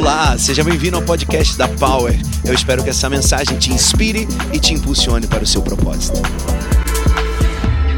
[0.00, 2.18] Olá, seja bem-vindo ao podcast da Power.
[2.42, 6.18] Eu espero que essa mensagem te inspire e te impulsione para o seu propósito.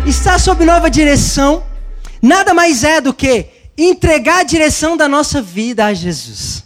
[0.05, 1.63] Estar sob nova direção
[2.21, 3.47] nada mais é do que
[3.79, 6.65] entregar a direção da nossa vida a Jesus.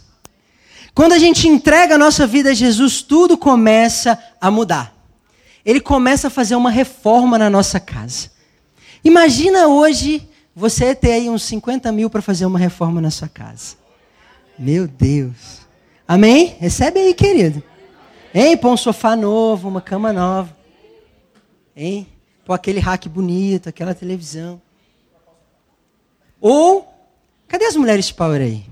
[0.95, 4.91] Quando a gente entrega a nossa vida a Jesus, tudo começa a mudar.
[5.63, 8.31] Ele começa a fazer uma reforma na nossa casa.
[9.03, 13.86] Imagina hoje você ter aí uns 50 mil para fazer uma reforma na sua casa.
[14.57, 15.61] Meu Deus.
[16.07, 16.55] Amém?
[16.59, 17.61] Recebe aí, querido.
[18.33, 18.57] Hein?
[18.57, 20.55] Põe um sofá novo, uma cama nova.
[21.75, 22.07] Hein?
[22.45, 24.61] Põe aquele rack bonito, aquela televisão.
[26.39, 26.87] Ou,
[27.47, 28.65] cadê as mulheres power aí?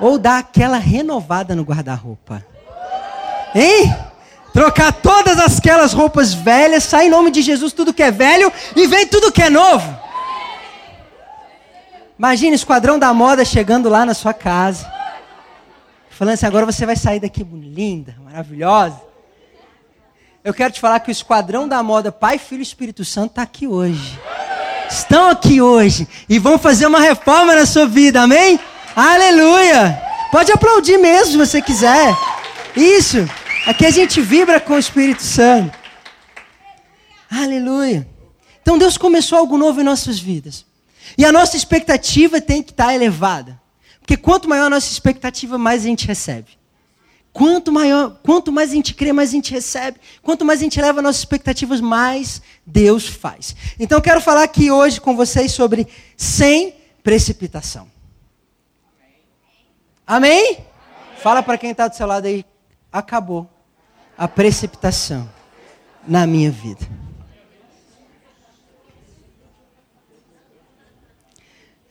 [0.00, 2.44] Ou dá aquela renovada no guarda-roupa.
[3.54, 3.94] Hein?
[4.52, 8.86] Trocar todas aquelas roupas velhas, sai em nome de Jesus tudo que é velho e
[8.86, 10.01] vem tudo que é novo.
[12.22, 14.86] Imagina o esquadrão da moda chegando lá na sua casa.
[16.08, 19.02] Falando assim, agora você vai sair daqui linda, maravilhosa.
[20.44, 23.42] Eu quero te falar que o esquadrão da moda, Pai, Filho e Espírito Santo, está
[23.42, 24.20] aqui hoje.
[24.88, 28.60] Estão aqui hoje e vão fazer uma reforma na sua vida, amém?
[28.94, 30.00] Aleluia!
[30.30, 32.16] Pode aplaudir mesmo se você quiser.
[32.76, 33.28] Isso.
[33.66, 35.76] Aqui a gente vibra com o Espírito Santo.
[37.28, 38.06] Aleluia.
[38.62, 40.70] Então Deus começou algo novo em nossas vidas.
[41.16, 43.60] E a nossa expectativa tem que estar elevada.
[44.00, 46.58] Porque quanto maior a nossa expectativa, mais a gente recebe.
[47.32, 49.98] Quanto maior, quanto mais a gente crê, mais a gente recebe.
[50.22, 53.56] Quanto mais a gente eleva nossas expectativas, mais Deus faz.
[53.78, 57.88] Então eu quero falar aqui hoje com vocês sobre sem precipitação.
[60.06, 60.44] Amém?
[60.44, 60.66] Amém.
[61.22, 62.44] Fala para quem está do seu lado aí.
[62.92, 63.48] Acabou
[64.18, 65.28] a precipitação
[66.06, 66.86] na minha vida.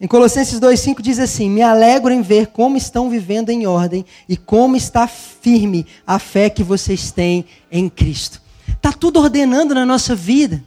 [0.03, 4.35] Em Colossenses 2,5 diz assim: Me alegro em ver como estão vivendo em ordem e
[4.35, 8.41] como está firme a fé que vocês têm em Cristo.
[8.67, 10.63] Está tudo ordenando na nossa vida.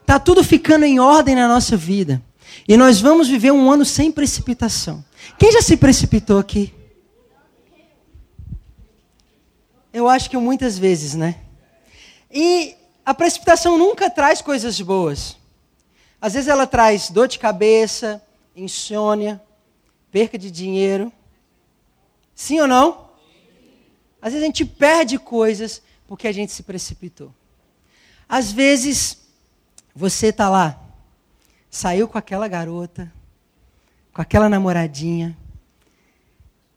[0.00, 2.22] Está tudo ficando em ordem na nossa vida.
[2.68, 5.04] E nós vamos viver um ano sem precipitação.
[5.36, 6.72] Quem já se precipitou aqui?
[9.92, 11.34] Eu acho que muitas vezes, né?
[12.30, 15.36] E a precipitação nunca traz coisas boas.
[16.20, 18.22] Às vezes ela traz dor de cabeça,
[18.54, 19.42] insônia,
[20.10, 21.12] perca de dinheiro.
[22.34, 23.10] Sim ou não?
[24.20, 27.34] Às vezes a gente perde coisas porque a gente se precipitou.
[28.28, 29.18] Às vezes
[29.94, 30.80] você está lá,
[31.70, 33.12] saiu com aquela garota,
[34.12, 35.36] com aquela namoradinha.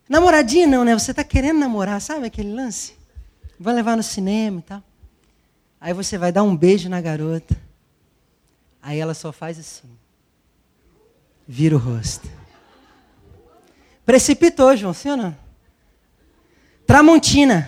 [0.08, 0.94] Namoradinha não, né?
[0.94, 2.96] Você está querendo namorar, sabe aquele lance?
[3.60, 4.84] Vai levar no cinema e tal.
[5.80, 7.56] Aí você vai dar um beijo na garota.
[8.82, 9.90] Aí ela só faz assim
[11.48, 12.30] vira o rosto.
[14.06, 15.38] Precipitou, João, sim ou não?
[16.86, 17.68] Tramontina.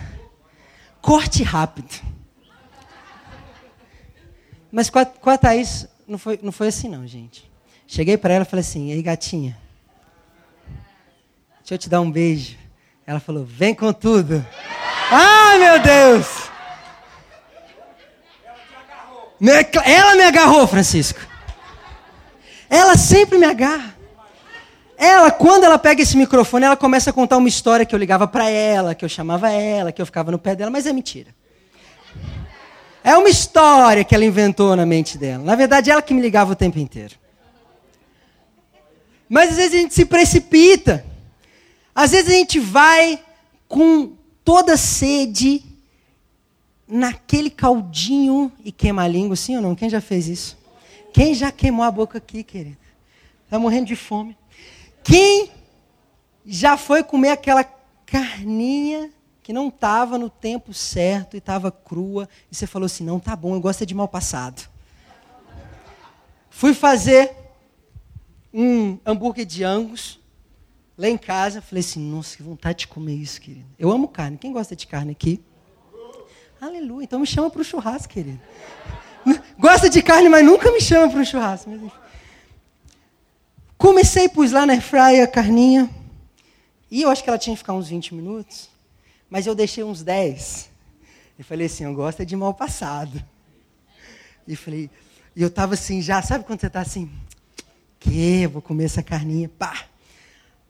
[1.00, 1.94] Corte rápido.
[4.70, 7.50] Mas com a, com a Thaís não foi, não foi assim não, gente.
[7.86, 9.56] Cheguei para ela e falei assim, ei gatinha,
[11.60, 12.56] deixa eu te dar um beijo.
[13.06, 14.44] Ela falou, vem com tudo.
[15.10, 16.26] Ai, meu Deus!
[19.84, 21.20] Ela me agarrou, Francisco.
[22.68, 23.96] Ela sempre me agarra.
[24.96, 28.26] Ela, quando ela pega esse microfone, ela começa a contar uma história que eu ligava
[28.26, 31.32] para ela, que eu chamava ela, que eu ficava no pé dela, mas é mentira.
[33.04, 35.44] É uma história que ela inventou na mente dela.
[35.44, 37.14] Na verdade, ela que me ligava o tempo inteiro.
[39.28, 41.06] Mas às vezes a gente se precipita.
[41.94, 43.22] Às vezes a gente vai
[43.68, 44.12] com
[44.44, 45.64] toda sede
[46.88, 49.76] naquele caldinho e queima a língua, sim ou não?
[49.76, 50.57] Quem já fez isso?
[51.12, 52.76] Quem já queimou a boca aqui, querido?
[53.44, 54.36] Está morrendo de fome.
[55.02, 55.50] Quem
[56.44, 57.64] já foi comer aquela
[58.04, 59.10] carninha
[59.42, 63.34] que não estava no tempo certo e estava crua e você falou assim: não, tá
[63.34, 64.68] bom, eu gosto de mal passado.
[66.50, 67.34] Fui fazer
[68.52, 70.20] um hambúrguer de angus
[70.98, 71.62] lá em casa.
[71.62, 73.66] Falei assim: nossa, que vontade de comer isso, querido.
[73.78, 74.36] Eu amo carne.
[74.36, 75.42] Quem gosta de carne aqui?
[76.60, 77.04] Aleluia.
[77.04, 78.40] Então me chama para o churrasco, querido.
[79.58, 81.92] Gosta de carne, mas nunca me chama para um churrasco.
[83.76, 85.90] Comecei, pus lá na fryer a carninha.
[86.88, 88.68] E eu acho que ela tinha que ficar uns 20 minutos.
[89.28, 90.70] Mas eu deixei uns 10.
[91.38, 93.22] E falei assim, eu gosto é de mal passado.
[94.46, 94.88] E falei,
[95.34, 97.10] e eu estava assim já, sabe quando você está assim?
[97.98, 99.86] Que, vou comer essa carninha, pá.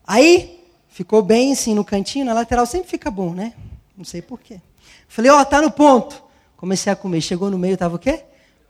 [0.06, 3.52] Aí, ficou bem assim no cantinho, na lateral sempre fica bom, né?
[3.96, 4.60] Não sei porquê.
[5.06, 6.22] Falei, ó, oh, tá no ponto.
[6.56, 7.20] Comecei a comer.
[7.20, 8.24] Chegou no meio, tava o quê?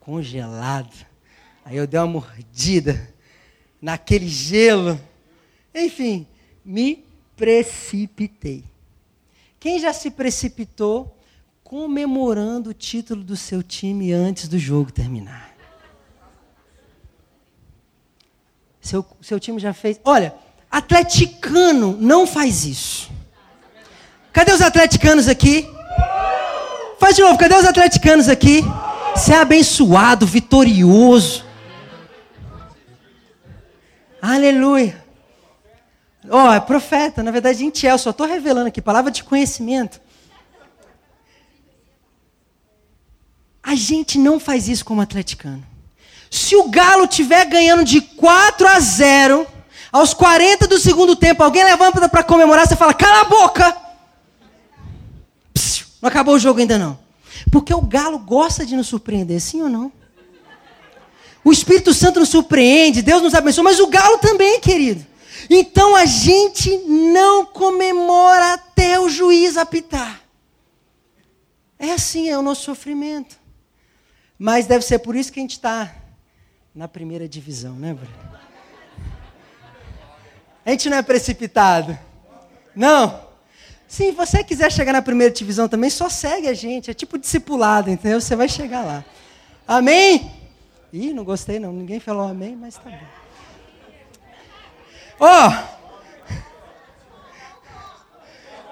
[0.09, 1.05] Congelado.
[1.63, 3.15] Aí eu dei uma mordida
[3.79, 4.99] naquele gelo.
[5.75, 6.27] Enfim,
[6.65, 7.05] me
[7.37, 8.65] precipitei.
[9.61, 11.15] Quem já se precipitou
[11.63, 15.55] comemorando o título do seu time antes do jogo terminar?
[18.81, 20.01] Seu, seu time já fez.
[20.07, 20.35] Olha,
[20.71, 23.11] atleticano não faz isso.
[24.33, 25.69] Cadê os atleticanos aqui?
[26.99, 28.63] Faz de novo, cadê os atleticanos aqui?
[29.19, 31.45] Você é abençoado, vitorioso.
[34.23, 35.05] Aleluia.
[36.31, 40.01] Ó, oh, é profeta, na verdade, Intiel, só estou revelando aqui, palavra de conhecimento.
[43.61, 45.67] A gente não faz isso como atleticano.
[46.31, 49.45] Se o Galo tiver ganhando de 4 a 0,
[49.91, 53.77] aos 40 do segundo tempo, alguém levanta para comemorar, você fala: "Cala a boca!"
[55.53, 57.08] Psiu, não acabou o jogo ainda não.
[57.51, 59.93] Porque o Galo gosta de nos surpreender, sim ou não?
[61.45, 65.07] O Espírito Santo nos surpreende, Deus nos abençoa, mas o Galo também, querido.
[65.49, 70.21] Então a gente não comemora até o juiz apitar.
[71.79, 73.39] É assim, é o nosso sofrimento.
[74.39, 75.95] Mas deve ser por isso que a gente está
[76.75, 78.39] na primeira divisão, né, Bruno?
[80.65, 81.99] A gente não é precipitado.
[82.75, 83.28] Não.
[83.89, 86.91] Se você quiser chegar na primeira divisão também, só segue a gente.
[86.91, 88.21] É tipo discipulado, entendeu?
[88.21, 89.03] Você vai chegar lá.
[89.67, 90.31] Amém?
[90.93, 91.73] Ih, não gostei não.
[91.73, 92.99] Ninguém falou amém, mas tá bom.
[95.19, 95.49] Ó!
[95.49, 95.79] Oh!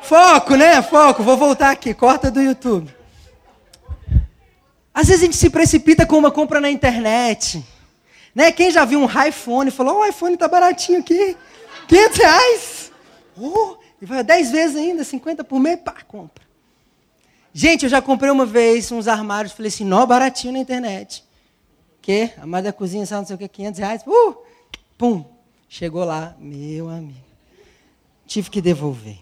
[0.02, 0.82] Foco, né?
[0.82, 1.22] Foco.
[1.22, 1.94] Vou voltar aqui.
[1.94, 2.94] Corta do YouTube.
[4.94, 7.64] Às vezes a gente se precipita com uma compra na internet.
[8.34, 8.52] Né?
[8.52, 11.34] Quem já viu um iPhone falou: oh, o iPhone tá baratinho aqui.
[11.88, 12.92] 500 reais.
[13.38, 16.44] Oh, e vai 10 vezes ainda, 50 por mês, pá, compra.
[17.52, 21.24] Gente, eu já comprei uma vez uns armários, falei assim, nó baratinho na internet.
[22.02, 22.30] Que?
[22.38, 24.02] A mais da cozinha, sabe, não sei o que, 500 reais.
[24.06, 24.36] Uh,
[24.98, 25.24] pum,
[25.68, 27.18] Chegou lá, meu amigo.
[28.26, 29.18] Tive que devolver.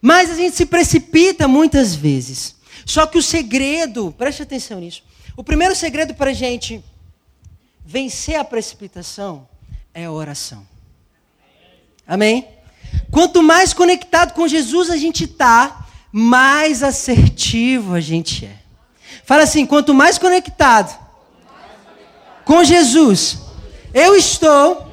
[0.00, 2.56] Mas a gente se precipita muitas vezes.
[2.86, 5.04] Só que o segredo, preste atenção nisso.
[5.36, 6.82] O primeiro segredo para a gente
[7.84, 9.48] vencer a precipitação
[9.92, 10.66] é a oração.
[12.06, 12.48] Amém?
[13.10, 18.56] Quanto mais conectado com Jesus a gente está, mais assertivo a gente é.
[19.24, 20.98] Fala assim: quanto mais conectado
[22.44, 23.38] com Jesus
[23.94, 24.90] eu estou,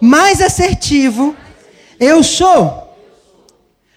[0.00, 1.36] mais assertivo
[2.00, 2.86] eu sou.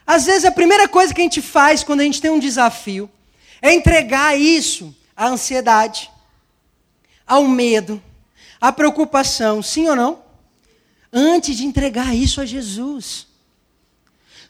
[0.05, 3.09] Às vezes a primeira coisa que a gente faz quando a gente tem um desafio
[3.61, 6.09] é entregar isso à ansiedade,
[7.25, 8.01] ao medo,
[8.59, 10.19] à preocupação, sim ou não?
[11.13, 13.27] Antes de entregar isso a Jesus.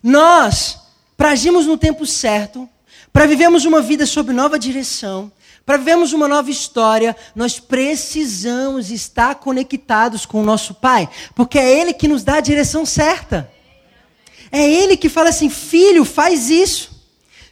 [0.01, 0.79] Nós,
[1.15, 2.67] para agirmos no tempo certo,
[3.13, 5.31] para vivermos uma vida sob nova direção,
[5.65, 11.79] para vivermos uma nova história, nós precisamos estar conectados com o nosso Pai, porque é
[11.79, 13.51] Ele que nos dá a direção certa.
[14.51, 16.91] É Ele que fala assim: filho, faz isso.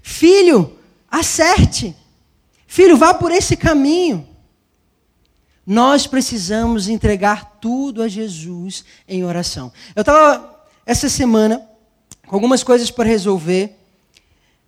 [0.01, 0.77] Filho,
[1.09, 1.95] acerte.
[2.65, 4.27] Filho, vá por esse caminho.
[5.65, 9.71] Nós precisamos entregar tudo a Jesus em oração.
[9.95, 11.68] Eu estava essa semana
[12.29, 13.75] com algumas coisas para resolver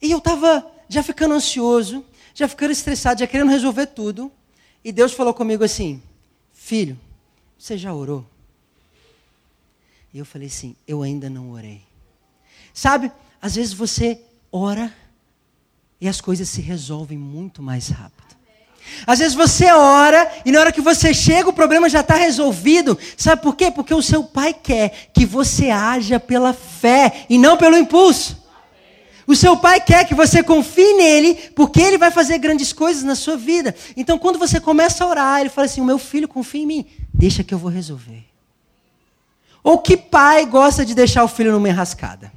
[0.01, 2.03] e eu estava já ficando ansioso
[2.33, 4.31] já ficando estressado, já querendo resolver tudo.
[4.83, 6.01] E Deus falou comigo assim:
[6.53, 6.99] Filho,
[7.57, 8.25] você já orou?
[10.13, 11.81] E eu falei assim: Eu ainda não orei.
[12.73, 14.93] Sabe, às vezes você ora
[15.99, 18.30] e as coisas se resolvem muito mais rápido.
[19.05, 22.97] Às vezes você ora e na hora que você chega o problema já está resolvido.
[23.17, 23.71] Sabe por quê?
[23.71, 28.41] Porque o seu pai quer que você haja pela fé e não pelo impulso.
[29.27, 33.15] O seu pai quer que você confie nele, porque ele vai fazer grandes coisas na
[33.15, 33.73] sua vida.
[33.95, 36.85] Então, quando você começa a orar, ele fala assim: O meu filho confia em mim,
[37.13, 38.25] deixa que eu vou resolver.
[39.63, 42.31] Ou que pai gosta de deixar o filho numa enrascada?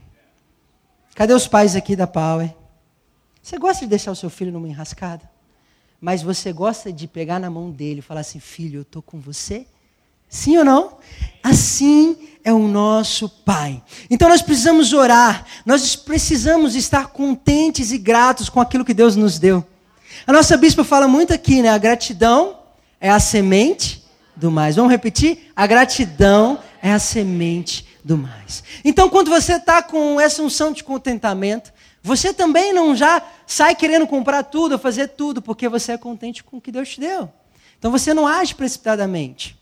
[1.15, 2.55] Cadê os pais aqui da Power?
[3.43, 5.34] Você gosta de deixar o seu filho numa enrascada?
[6.05, 9.19] Mas você gosta de pegar na mão dele e falar assim: Filho, eu estou com
[9.19, 9.65] você?
[10.29, 10.99] Sim ou não?
[11.43, 13.83] Assim é o nosso Pai.
[14.11, 19.39] Então nós precisamos orar, nós precisamos estar contentes e gratos com aquilo que Deus nos
[19.39, 19.65] deu.
[20.27, 21.71] A nossa bispa fala muito aqui, né?
[21.71, 22.59] A gratidão
[23.01, 24.05] é a semente
[24.37, 24.77] do mais.
[24.77, 25.51] Vamos repetir?
[25.57, 28.63] A gratidão é a semente do mais.
[28.85, 31.73] Então, quando você está com essa unção de contentamento,
[32.07, 36.59] você também não já sai querendo comprar tudo fazer tudo, porque você é contente com
[36.59, 37.33] o que Deus te deu.
[37.79, 39.59] Então, você não age precipitadamente.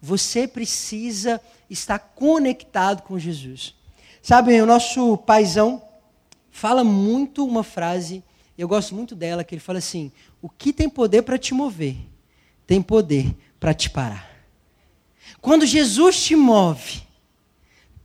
[0.00, 3.74] Você precisa estar conectado com Jesus.
[4.22, 5.82] Sabe, o nosso paizão
[6.52, 8.22] fala muito uma frase,
[8.56, 11.96] eu gosto muito dela, que ele fala assim: o que tem poder para te mover,
[12.64, 14.30] tem poder para te parar.
[15.40, 17.02] Quando Jesus te move,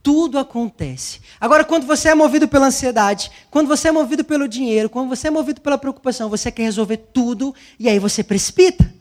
[0.02, 1.20] tudo acontece.
[1.40, 5.28] Agora, quando você é movido pela ansiedade, quando você é movido pelo dinheiro, quando você
[5.28, 8.92] é movido pela preocupação, você quer resolver tudo e aí você precipita.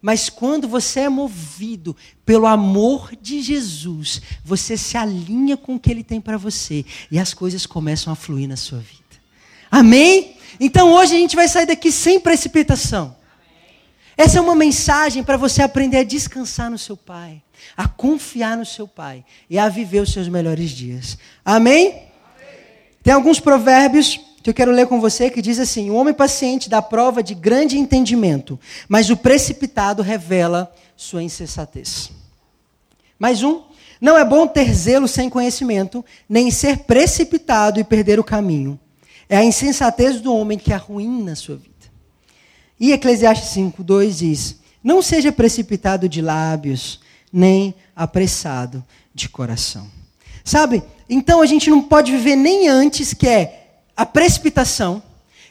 [0.00, 5.90] Mas quando você é movido pelo amor de Jesus, você se alinha com o que
[5.90, 9.02] ele tem para você e as coisas começam a fluir na sua vida.
[9.70, 10.36] Amém?
[10.60, 13.17] Então hoje a gente vai sair daqui sem precipitação.
[14.18, 17.40] Essa é uma mensagem para você aprender a descansar no seu Pai,
[17.76, 21.16] a confiar no seu Pai e a viver os seus melhores dias.
[21.44, 21.90] Amém?
[21.90, 22.02] Amém.
[23.00, 26.68] Tem alguns provérbios que eu quero ler com você que diz assim: O homem paciente
[26.68, 28.58] dá prova de grande entendimento,
[28.88, 32.10] mas o precipitado revela sua insensatez.
[33.20, 33.62] Mais um.
[34.00, 38.80] Não é bom ter zelo sem conhecimento, nem ser precipitado e perder o caminho.
[39.28, 41.77] É a insensatez do homem que arruína a sua vida.
[42.78, 47.00] E Eclesiastes 5, 2 diz: Não seja precipitado de lábios,
[47.32, 49.86] nem apressado de coração.
[50.44, 50.82] Sabe?
[51.08, 55.02] Então a gente não pode viver nem antes, que é a precipitação.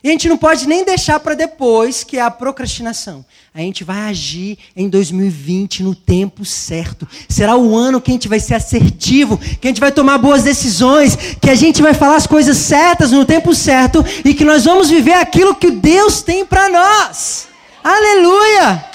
[0.04, 3.26] E a gente não pode nem deixar para depois, que é a procrastinação.
[3.54, 7.08] A gente vai agir em 2020 no tempo certo.
[7.28, 10.44] Será o ano que a gente vai ser assertivo, que a gente vai tomar boas
[10.44, 14.66] decisões, que a gente vai falar as coisas certas no tempo certo e que nós
[14.66, 17.48] vamos viver aquilo que Deus tem para nós.
[17.84, 18.86] Aleluia!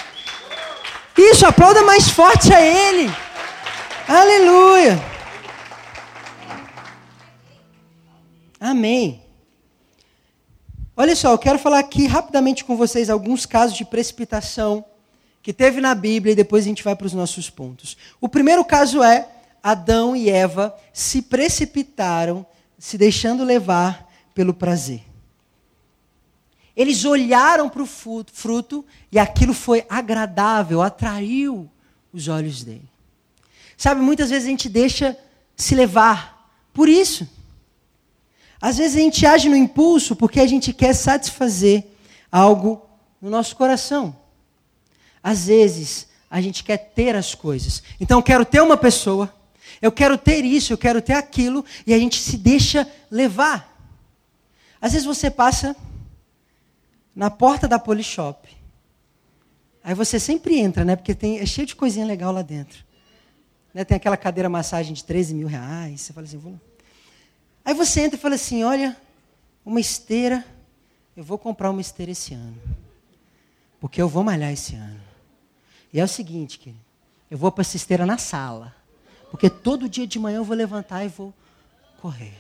[1.19, 3.11] Isso, aplauda mais forte a Ele.
[4.09, 5.03] Aleluia!
[8.61, 9.21] Amém.
[10.95, 14.85] Olha só, eu quero falar aqui rapidamente com vocês alguns casos de precipitação
[15.43, 17.97] que teve na Bíblia e depois a gente vai para os nossos pontos.
[18.21, 19.27] O primeiro caso é
[19.63, 22.45] Adão e Eva se precipitaram,
[22.79, 25.03] se deixando levar pelo prazer.
[26.77, 31.71] Eles olharam para o fruto e aquilo foi agradável, atraiu
[32.13, 32.89] os olhos dele.
[33.77, 35.17] Sabe, muitas vezes a gente deixa
[35.57, 37.27] se levar por isso.
[38.63, 41.85] Às vezes a gente age no impulso porque a gente quer satisfazer
[42.31, 42.81] algo
[43.21, 44.17] no nosso coração.
[45.21, 47.83] Às vezes a gente quer ter as coisas.
[48.01, 49.35] Então eu quero ter uma pessoa,
[49.83, 53.77] eu quero ter isso, eu quero ter aquilo, e a gente se deixa levar.
[54.81, 55.75] Às vezes você passa
[57.17, 58.49] na porta da Polishop.
[59.83, 60.95] Aí você sempre entra, né?
[60.95, 62.85] Porque tem, é cheio de coisinha legal lá dentro.
[63.75, 63.85] Né?
[63.85, 66.01] Tem aquela cadeira massagem de 13 mil reais.
[66.01, 66.61] Você fala assim, vou
[67.65, 68.97] Aí você entra e fala assim: olha,
[69.65, 70.45] uma esteira,
[71.17, 72.61] eu vou comprar uma esteira esse ano.
[73.81, 75.01] Porque eu vou malhar esse ano.
[75.93, 76.83] E é o seguinte, querido,
[77.31, 78.75] eu vou para essa esteira na sala.
[79.31, 81.33] Porque todo dia de manhã eu vou levantar e vou
[82.01, 82.35] correr.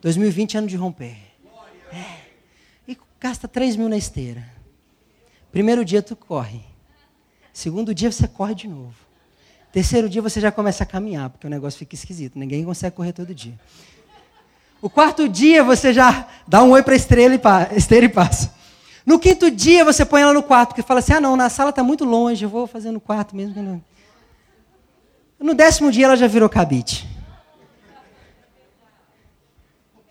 [0.00, 1.16] 2020 ano de romper.
[1.92, 2.26] É.
[2.88, 4.48] E gasta 3 mil na esteira.
[5.52, 6.60] Primeiro dia tu corre.
[7.52, 8.94] Segundo dia você corre de novo.
[9.72, 12.38] Terceiro dia você já começa a caminhar, porque o negócio fica esquisito.
[12.38, 13.58] Ninguém consegue correr todo dia.
[14.86, 18.54] O quarto dia você já dá um oi para a estrela e e passa.
[19.04, 21.70] No quinto dia você põe ela no quarto, porque fala assim: ah, não, na sala
[21.70, 23.82] está muito longe, eu vou fazer no quarto mesmo.
[25.40, 27.04] No décimo dia ela já virou cabide.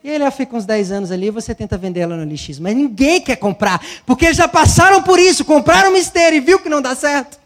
[0.04, 2.60] E ela fica uns 10 anos ali e você tenta vender ela no LX.
[2.60, 6.60] Mas ninguém quer comprar, porque eles já passaram por isso, compraram uma esteira e viu
[6.60, 7.40] que não dá certo.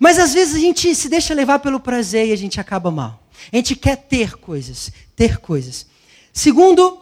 [0.00, 3.20] Mas às vezes a gente se deixa levar pelo prazer e a gente acaba mal.
[3.52, 5.86] A gente quer ter coisas, ter coisas.
[6.32, 7.00] Segundo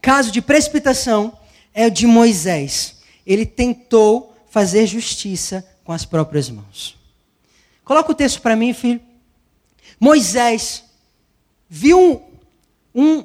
[0.00, 1.36] caso de precipitação
[1.72, 2.96] é o de Moisés.
[3.26, 6.96] Ele tentou fazer justiça com as próprias mãos.
[7.84, 9.00] Coloca o texto para mim, filho.
[9.98, 10.84] Moisés
[11.68, 12.22] viu
[12.94, 13.24] um, um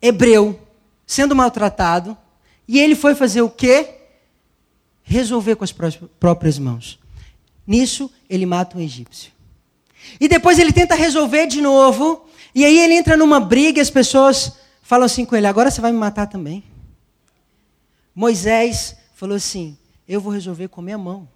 [0.00, 0.60] hebreu
[1.06, 2.16] sendo maltratado
[2.66, 3.98] e ele foi fazer o quê?
[5.02, 6.98] Resolver com as próprias mãos.
[7.66, 9.31] Nisso, ele mata um egípcio.
[10.20, 12.26] E depois ele tenta resolver de novo.
[12.54, 15.80] E aí ele entra numa briga e as pessoas falam assim com ele: agora você
[15.80, 16.62] vai me matar também.
[18.14, 19.76] Moisés falou assim:
[20.08, 21.28] eu vou resolver com a minha mão.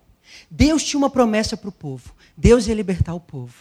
[0.51, 3.55] Deus tinha uma promessa para o povo: Deus ia libertar o povo.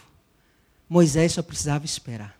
[0.88, 2.36] Moisés só precisava esperar.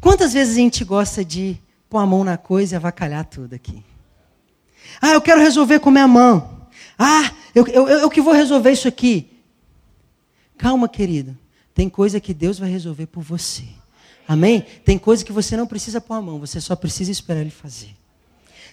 [0.00, 1.56] Quantas vezes a gente gosta de
[1.88, 3.82] pôr a mão na coisa e avacalhar tudo aqui?
[5.00, 6.66] Ah, eu quero resolver com a minha mão.
[6.98, 9.30] Ah, eu, eu, eu, que vou resolver isso aqui.
[10.56, 11.36] Calma, querido.
[11.78, 13.62] Tem coisa que Deus vai resolver por você.
[14.26, 14.62] Amém?
[14.84, 17.94] Tem coisa que você não precisa pôr a mão, você só precisa esperar Ele fazer.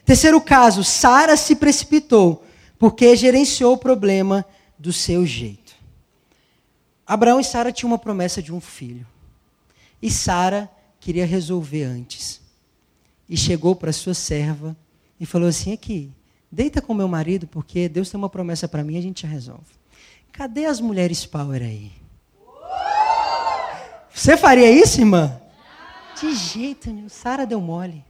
[0.03, 2.43] Terceiro caso, Sara se precipitou
[2.79, 4.43] porque gerenciou o problema
[4.79, 5.75] do seu jeito.
[7.05, 9.05] Abraão e Sara tinham uma promessa de um filho.
[10.01, 10.67] E Sara
[11.00, 12.41] queria resolver antes.
[13.29, 14.75] E chegou para sua serva
[15.19, 16.12] e falou assim: aqui,
[16.51, 19.75] deita com meu marido, porque Deus tem uma promessa para mim, a gente já resolve.
[20.31, 21.91] Cadê as mulheres power aí?
[24.15, 25.41] Você faria isso, irmã?
[26.19, 27.10] De jeito nenhum.
[27.10, 28.01] Sara deu mole.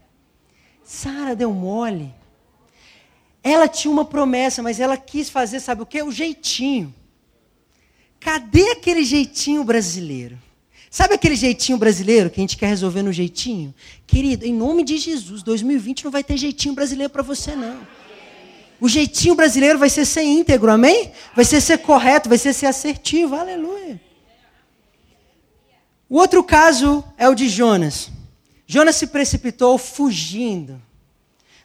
[0.84, 2.14] Sara deu mole.
[3.44, 6.04] Ela tinha uma promessa, mas ela quis fazer, sabe o que?
[6.04, 6.94] O jeitinho.
[8.20, 10.38] Cadê aquele jeitinho brasileiro?
[10.92, 13.74] Sabe aquele jeitinho brasileiro que a gente quer resolver no jeitinho?
[14.06, 17.80] Querido, em nome de Jesus, 2020 não vai ter jeitinho brasileiro para você, não.
[18.80, 21.12] O jeitinho brasileiro vai ser ser íntegro, amém?
[21.36, 24.05] Vai ser ser correto, vai ser ser assertivo, aleluia.
[26.10, 28.12] O outro caso é o de Jonas.
[28.68, 30.82] Jonas se precipitou fugindo.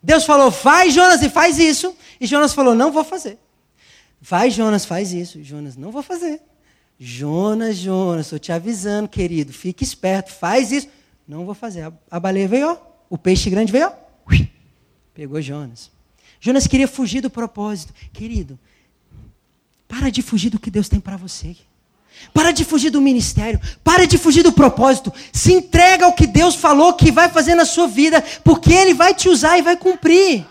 [0.03, 1.95] Deus falou: vai, Jonas, e faz isso.
[2.21, 3.39] E Jonas falou: não vou fazer.
[4.21, 5.43] Vai, Jonas, faz isso.
[5.43, 6.41] Jonas, não vou fazer.
[6.99, 10.89] Jonas, Jonas, estou te avisando, querido, fique esperto, faz isso.
[11.27, 11.91] Não vou fazer.
[12.11, 12.77] A baleia veio, ó,
[13.09, 13.93] o peixe grande veio, ó,
[15.15, 15.91] pegou Jonas.
[16.39, 17.95] Jonas queria fugir do propósito.
[18.13, 18.59] Querido,
[19.89, 21.57] para de fugir do que Deus tem para você.
[22.33, 23.61] Para de fugir do ministério.
[23.83, 25.13] Para de fugir do propósito.
[25.33, 29.15] Se entrega ao que Deus falou que vai fazer na sua vida, porque Ele vai
[29.15, 30.47] te usar e vai cumprir.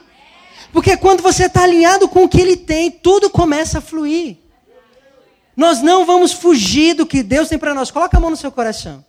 [0.72, 4.38] Porque quando você está alinhado com o que Ele tem, tudo começa a fluir.
[5.56, 7.92] Nós não vamos fugir do que Deus tem para nós.
[7.92, 9.04] Coloca a mão no seu coração.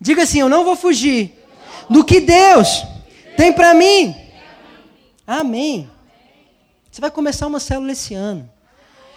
[0.00, 1.32] Diga assim: Eu não vou fugir
[1.88, 2.84] do que Deus
[3.36, 4.16] tem para mim.
[5.26, 5.88] Amém.
[6.90, 8.48] Você vai começar uma célula esse ano.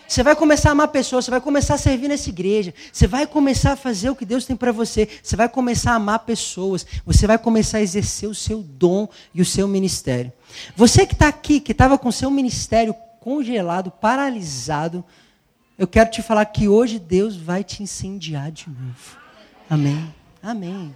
[0.07, 3.25] Você vai começar a amar pessoas, você vai começar a servir nessa igreja, você vai
[3.25, 6.85] começar a fazer o que Deus tem para você, você vai começar a amar pessoas,
[7.05, 10.31] você vai começar a exercer o seu dom e o seu ministério.
[10.75, 15.03] Você que está aqui, que estava com o seu ministério congelado, paralisado,
[15.77, 19.17] eu quero te falar que hoje Deus vai te incendiar de novo.
[19.69, 20.13] Amém.
[20.41, 20.95] Amém.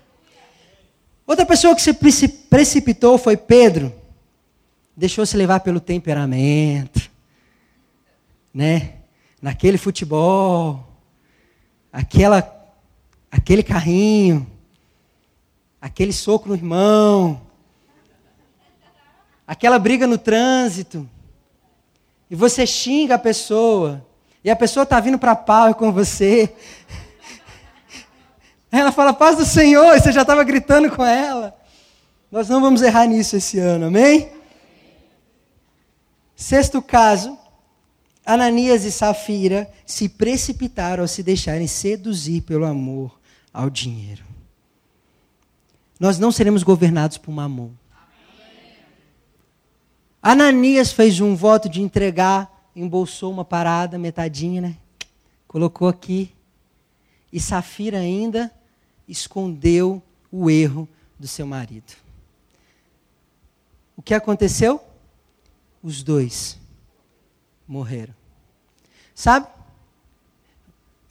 [1.26, 3.94] Outra pessoa que se precipitou foi Pedro.
[4.96, 7.10] Deixou-se levar pelo temperamento,
[8.54, 8.99] né?
[9.42, 10.86] Naquele futebol,
[11.92, 12.74] aquela,
[13.32, 14.46] aquele carrinho,
[15.82, 17.42] aquele soco no irmão,
[19.48, 21.10] aquela briga no trânsito,
[22.30, 24.06] e você xinga a pessoa,
[24.44, 26.54] e a pessoa está vindo para pau com você.
[28.72, 31.58] Ela fala, paz do Senhor, e você já estava gritando com ela.
[32.32, 34.32] Nós não vamos errar nisso esse ano, amém?
[36.36, 37.38] Sexto caso,
[38.32, 43.20] Ananias e Safira se precipitaram ao se deixarem seduzir pelo amor
[43.52, 44.24] ao dinheiro.
[46.00, 47.72] Nós não seremos governados por mamon.
[50.22, 54.78] Ananias fez um voto de entregar embolsou uma parada, metadinha, né?
[55.48, 56.32] Colocou aqui.
[57.34, 58.54] E Safira ainda
[59.08, 60.88] escondeu o erro
[61.18, 61.94] do seu marido.
[63.98, 64.80] O que aconteceu?
[65.82, 66.60] Os dois
[67.68, 68.19] morreram.
[69.20, 69.48] Sabe?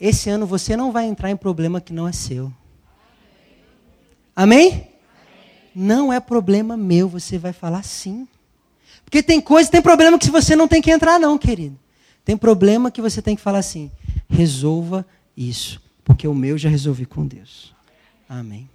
[0.00, 2.50] Esse ano você não vai entrar em problema que não é seu.
[4.34, 4.88] Amém?
[5.74, 8.26] Não é problema meu, você vai falar sim.
[9.04, 11.78] Porque tem coisa, tem problema que você não tem que entrar, não, querido.
[12.24, 13.90] Tem problema que você tem que falar assim:
[14.26, 15.04] resolva
[15.36, 17.74] isso, porque o meu já resolvi com Deus.
[18.26, 18.70] Amém.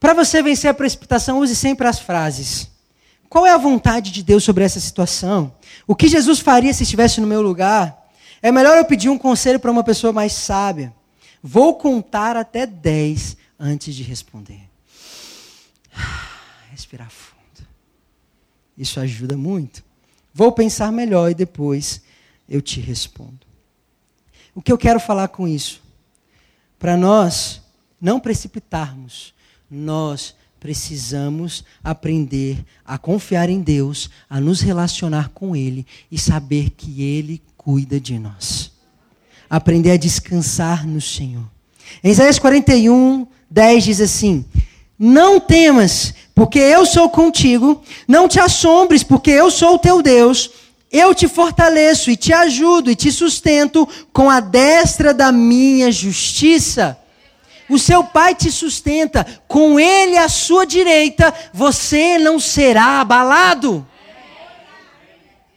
[0.00, 2.74] Para você vencer a precipitação, use sempre as frases.
[3.28, 5.54] Qual é a vontade de Deus sobre essa situação?
[5.86, 8.10] O que Jesus faria se estivesse no meu lugar?
[8.40, 10.94] É melhor eu pedir um conselho para uma pessoa mais sábia.
[11.42, 14.60] Vou contar até 10 antes de responder
[16.70, 17.66] respirar fundo.
[18.76, 19.82] Isso ajuda muito.
[20.32, 22.02] Vou pensar melhor e depois
[22.48, 23.46] eu te respondo.
[24.54, 25.82] O que eu quero falar com isso?
[26.78, 27.62] Para nós
[28.00, 29.34] não precipitarmos,
[29.70, 30.34] nós
[30.66, 37.40] precisamos aprender a confiar em Deus, a nos relacionar com Ele e saber que Ele
[37.56, 38.72] cuida de nós.
[39.48, 41.44] Aprender a descansar no Senhor.
[42.02, 44.44] Em Isaías 41, 10 diz assim:
[44.98, 47.80] Não temas, porque eu sou contigo.
[48.08, 50.50] Não te assombres, porque eu sou o teu Deus.
[50.90, 56.98] Eu te fortaleço e te ajudo e te sustento com a destra da minha justiça.
[57.68, 63.86] O seu pai te sustenta, com ele à sua direita, você não será abalado.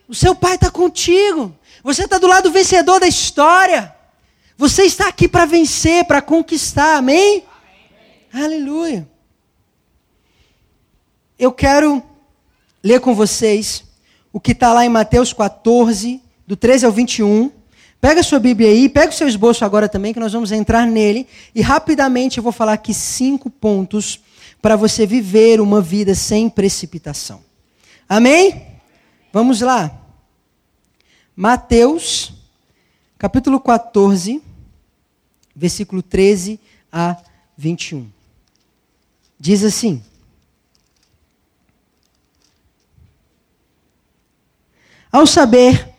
[0.07, 3.95] O seu pai está contigo, você está do lado vencedor da história.
[4.57, 7.45] Você está aqui para vencer, para conquistar, amém?
[8.33, 8.45] amém?
[8.45, 9.07] Aleluia
[11.39, 12.03] eu quero
[12.83, 13.85] ler com vocês
[14.33, 17.49] o que está lá em Mateus 14, do 13 ao 21.
[18.01, 20.87] Pega a sua Bíblia aí, pega o seu esboço agora também, que nós vamos entrar
[20.87, 21.27] nele.
[21.53, 24.21] E rapidamente eu vou falar aqui cinco pontos
[24.61, 27.41] para você viver uma vida sem precipitação.
[28.07, 28.67] Amém?
[29.33, 29.91] Vamos lá.
[31.35, 32.33] Mateus,
[33.17, 34.41] capítulo 14,
[35.55, 36.59] versículo 13
[36.91, 37.17] a
[37.57, 38.09] 21.
[39.37, 40.01] Diz assim:
[45.11, 45.89] Ao saber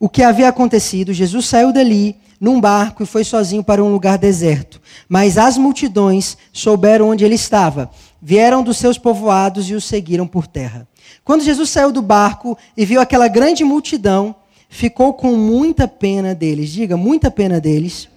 [0.00, 4.16] o que havia acontecido, Jesus saiu dali num barco e foi sozinho para um lugar
[4.16, 4.80] deserto.
[5.08, 7.90] Mas as multidões souberam onde ele estava,
[8.22, 10.86] vieram dos seus povoados e o seguiram por terra.
[11.24, 14.34] Quando Jesus saiu do barco e viu aquela grande multidão,
[14.68, 18.08] ficou com muita pena deles, diga, muita pena deles,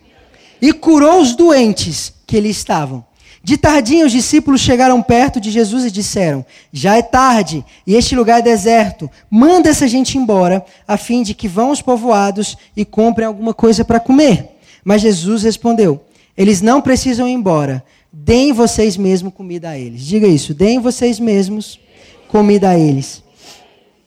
[0.61, 3.03] e curou os doentes que ali estavam.
[3.43, 8.15] De tardinha, os discípulos chegaram perto de Jesus e disseram: Já é tarde e este
[8.15, 9.09] lugar é deserto.
[9.29, 13.83] Manda essa gente embora, a fim de que vão aos povoados e comprem alguma coisa
[13.83, 14.57] para comer.
[14.83, 16.03] Mas Jesus respondeu:
[16.37, 17.83] Eles não precisam ir embora.
[18.13, 20.01] Deem vocês mesmos comida a eles.
[20.01, 21.79] Diga isso: deem vocês mesmos
[22.27, 23.23] comida a eles.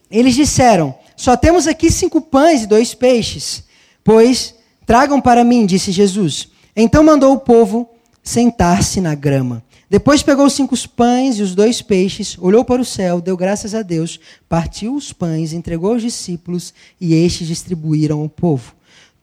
[0.09, 3.64] Eles disseram: Só temos aqui cinco pães e dois peixes.
[4.05, 4.55] Pois
[4.87, 6.49] tragam para mim, disse Jesus.
[6.77, 7.88] Então mandou o povo
[8.24, 9.62] sentar-se na grama.
[9.88, 13.82] Depois pegou cinco pães e os dois peixes, olhou para o céu, deu graças a
[13.82, 18.74] Deus, partiu os pães, entregou aos discípulos e estes distribuíram ao povo.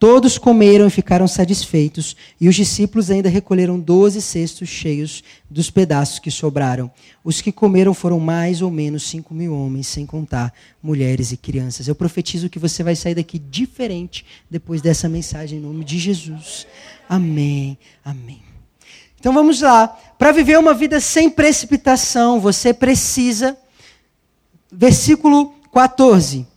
[0.01, 6.17] Todos comeram e ficaram satisfeitos, e os discípulos ainda recolheram doze cestos cheios dos pedaços
[6.17, 6.89] que sobraram.
[7.23, 11.87] Os que comeram foram mais ou menos cinco mil homens, sem contar mulheres e crianças.
[11.87, 16.65] Eu profetizo que você vai sair daqui diferente depois dessa mensagem em nome de Jesus.
[17.07, 17.77] Amém.
[18.03, 18.40] Amém.
[19.21, 19.87] Então vamos lá.
[20.17, 23.55] Para viver uma vida sem precipitação, você precisa.
[24.71, 26.47] Versículo 14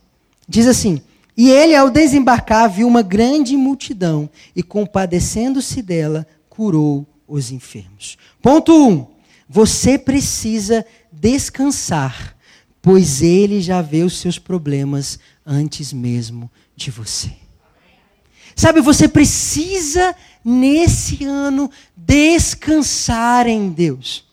[0.49, 0.99] diz assim:
[1.37, 8.17] E ele, ao desembarcar, viu uma grande multidão e, compadecendo-se dela, curou os enfermos.
[8.41, 8.89] Ponto 1.
[8.89, 9.07] Um,
[9.47, 12.35] você precisa descansar,
[12.81, 17.31] pois ele já vê os seus problemas antes mesmo de você.
[18.55, 24.23] Sabe, você precisa nesse ano descansar em Deus.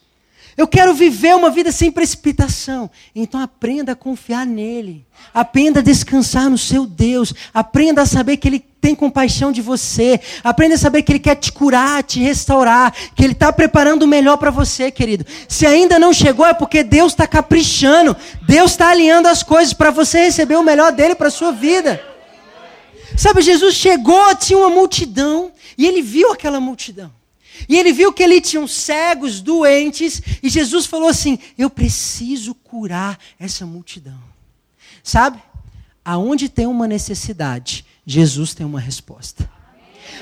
[0.55, 2.89] Eu quero viver uma vida sem precipitação.
[3.15, 5.03] Então aprenda a confiar nele.
[5.33, 7.33] Aprenda a descansar no seu Deus.
[7.51, 10.19] Aprenda a saber que ele tem compaixão de você.
[10.43, 12.93] Aprenda a saber que ele quer te curar, te restaurar.
[13.15, 15.25] Que ele está preparando o melhor para você, querido.
[15.47, 18.15] Se ainda não chegou, é porque Deus está caprichando.
[18.43, 22.12] Deus está alinhando as coisas para você receber o melhor dele para sua vida.
[23.17, 25.51] Sabe, Jesus chegou, tinha uma multidão.
[25.77, 27.11] E ele viu aquela multidão.
[27.67, 33.17] E ele viu que ali tinham cegos, doentes, e Jesus falou assim: Eu preciso curar
[33.39, 34.19] essa multidão.
[35.03, 35.41] Sabe?
[36.03, 39.49] Aonde tem uma necessidade, Jesus tem uma resposta.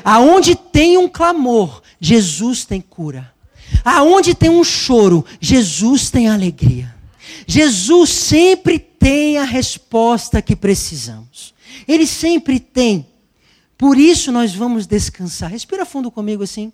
[0.03, 3.33] Aonde tem um clamor, Jesus tem cura.
[3.83, 6.93] Aonde tem um choro, Jesus tem alegria.
[7.47, 11.53] Jesus sempre tem a resposta que precisamos.
[11.87, 13.07] Ele sempre tem.
[13.77, 15.49] Por isso nós vamos descansar.
[15.49, 16.71] Respira fundo comigo assim.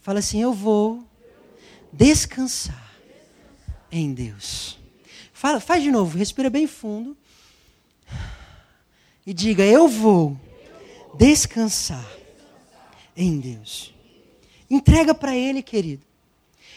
[0.00, 1.04] Fala assim: Eu vou
[1.92, 2.90] descansar
[3.92, 4.78] em Deus.
[5.32, 7.16] Fala, faz de novo, respira bem fundo.
[9.26, 10.38] E diga: Eu vou
[11.16, 12.06] descansar
[13.16, 13.92] em Deus.
[14.70, 16.04] Entrega para Ele, querido.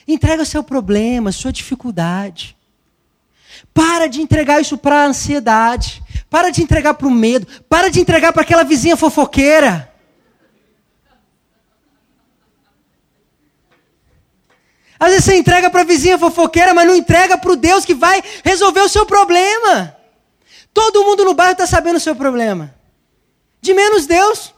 [0.08, 2.58] Entrega seu problema, sua dificuldade.
[3.74, 6.04] Para de entregar isso para a ansiedade.
[6.30, 7.46] Para de entregar para o medo.
[7.70, 9.92] Para de entregar para aquela vizinha fofoqueira.
[15.00, 17.94] Às vezes você entrega para a vizinha fofoqueira, mas não entrega para o Deus que
[17.94, 19.98] vai resolver o seu problema.
[20.74, 22.74] Todo mundo no bairro está sabendo o seu problema.
[23.62, 24.54] De menos Deus.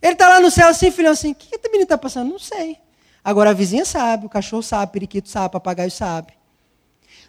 [0.00, 2.30] Ele está lá no céu assim, filhão, assim, o que, a menina está passando?
[2.30, 2.78] Não sei.
[3.22, 6.32] Agora a vizinha sabe, o cachorro sabe, o periquito sabe, o papagaio sabe.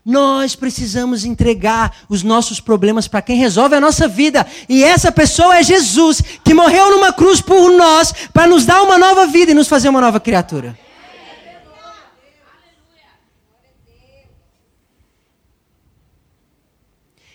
[0.06, 4.46] Nós precisamos entregar os nossos problemas para quem resolve a nossa vida.
[4.70, 9.00] E essa pessoa é Jesus, que morreu numa cruz por nós, para nos dar uma
[9.00, 10.78] nova vida e nos fazer uma nova criatura.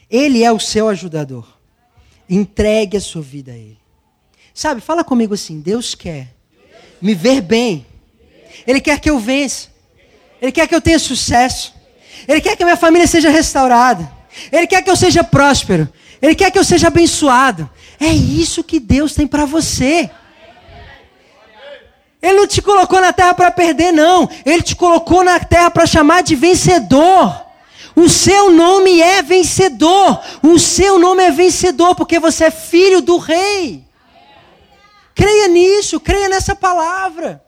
[0.08, 1.46] Ele é o seu ajudador.
[2.28, 3.78] Entregue a sua vida a Ele.
[4.54, 6.34] Sabe, fala comigo assim: Deus quer
[7.02, 7.84] me ver bem.
[8.64, 9.68] Ele quer que eu vença.
[10.40, 11.79] Ele quer que eu tenha sucesso.
[12.26, 14.10] Ele quer que a minha família seja restaurada.
[14.50, 15.88] Ele quer que eu seja próspero.
[16.20, 17.68] Ele quer que eu seja abençoado.
[17.98, 20.10] É isso que Deus tem para você.
[22.22, 24.28] Ele não te colocou na terra para perder, não.
[24.44, 27.46] Ele te colocou na terra para chamar de vencedor.
[27.96, 30.20] O seu nome é vencedor.
[30.42, 33.84] O seu nome é vencedor porque você é filho do rei.
[35.14, 37.42] Creia nisso, creia nessa palavra.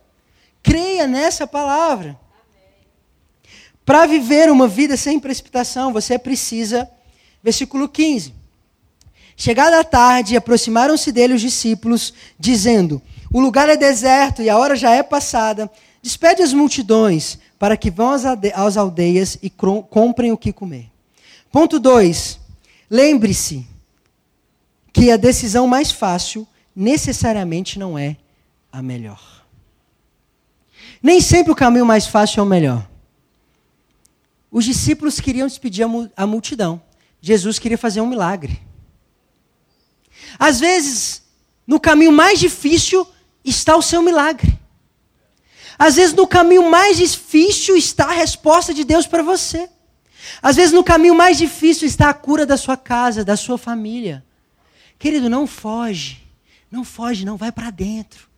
[0.62, 2.18] Creia nessa palavra.
[3.84, 6.88] Para viver uma vida sem precipitação, você precisa,
[7.42, 8.32] versículo 15.
[9.36, 14.76] Chegada a tarde, aproximaram-se dele os discípulos, dizendo: O lugar é deserto e a hora
[14.76, 15.70] já é passada.
[16.00, 20.90] Despede as multidões para que vão às aldeias e comprem o que comer.
[21.50, 22.40] Ponto 2.
[22.90, 23.66] Lembre-se
[24.92, 28.16] que a decisão mais fácil necessariamente não é
[28.70, 29.44] a melhor.
[31.02, 32.91] Nem sempre o caminho mais fácil é o melhor.
[34.52, 36.82] Os discípulos queriam despedir a multidão.
[37.22, 38.60] Jesus queria fazer um milagre.
[40.38, 41.22] Às vezes,
[41.66, 43.08] no caminho mais difícil
[43.42, 44.58] está o seu milagre.
[45.78, 49.70] Às vezes, no caminho mais difícil está a resposta de Deus para você.
[50.42, 54.22] Às vezes, no caminho mais difícil está a cura da sua casa, da sua família.
[54.98, 56.22] Querido, não foge.
[56.70, 57.38] Não foge, não.
[57.38, 58.28] Vai para dentro.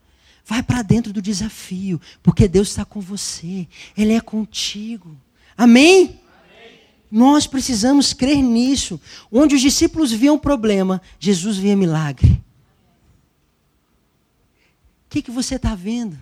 [0.44, 3.66] Vai para dentro do desafio, porque Deus está com você.
[3.96, 5.16] Ele é contigo.
[5.56, 6.20] Amém?
[7.10, 9.00] Nós precisamos crer nisso.
[9.30, 12.42] Onde os discípulos viam problema, Jesus via milagre.
[15.06, 16.18] O que, que você está vendo?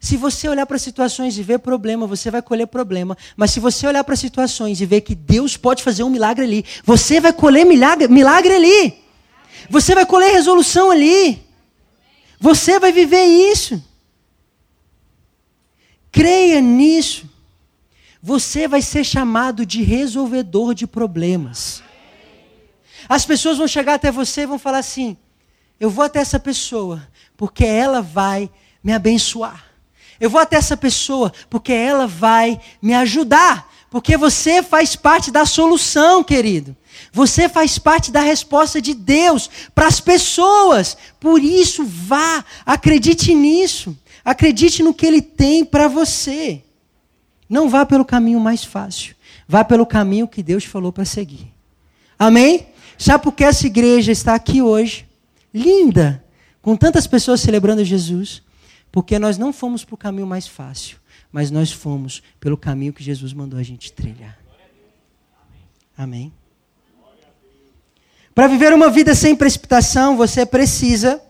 [0.00, 3.16] Se você olhar para situações e ver problema, você vai colher problema.
[3.36, 6.64] Mas se você olhar para situações e ver que Deus pode fazer um milagre ali,
[6.82, 8.98] você vai colher milagre, milagre ali.
[9.68, 11.46] Você vai colher resolução ali.
[12.40, 13.80] Você vai viver isso.
[16.10, 17.31] Creia nisso
[18.22, 21.82] você vai ser chamado de resolvedor de problemas.
[23.08, 25.16] As pessoas vão chegar até você e vão falar assim:
[25.80, 27.06] eu vou até essa pessoa,
[27.36, 28.48] porque ela vai
[28.84, 29.64] me abençoar.
[30.20, 33.68] Eu vou até essa pessoa, porque ela vai me ajudar.
[33.90, 36.76] Porque você faz parte da solução, querido.
[37.12, 40.96] Você faz parte da resposta de Deus para as pessoas.
[41.18, 43.98] Por isso, vá, acredite nisso.
[44.24, 46.62] Acredite no que Ele tem para você.
[47.52, 49.14] Não vá pelo caminho mais fácil.
[49.46, 51.52] Vá pelo caminho que Deus falou para seguir.
[52.18, 52.68] Amém?
[52.96, 55.06] Sabe por que essa igreja está aqui hoje?
[55.52, 56.24] Linda,
[56.62, 58.42] com tantas pessoas celebrando Jesus.
[58.90, 60.96] Porque nós não fomos para o caminho mais fácil,
[61.30, 64.38] mas nós fomos pelo caminho que Jesus mandou a gente trilhar.
[65.94, 66.32] Amém?
[68.34, 71.22] Para viver uma vida sem precipitação, você precisa,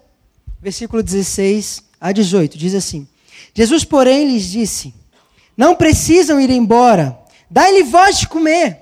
[0.61, 3.09] versículo 16 a 18, diz assim:
[3.53, 5.02] Jesus, porém, lhes disse:
[5.63, 7.17] não precisam ir embora.
[7.49, 8.79] Dai-lhe voz de comer.